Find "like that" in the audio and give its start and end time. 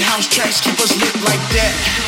1.24-2.07